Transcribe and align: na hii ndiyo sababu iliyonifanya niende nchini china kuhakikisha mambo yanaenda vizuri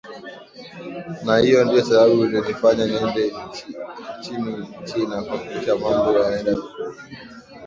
na 1.25 1.37
hii 1.37 1.63
ndiyo 1.65 1.83
sababu 1.85 2.23
iliyonifanya 2.25 2.85
niende 2.85 3.33
nchini 4.19 4.67
china 4.85 5.21
kuhakikisha 5.23 5.75
mambo 5.75 6.19
yanaenda 6.19 6.51
vizuri 6.53 6.97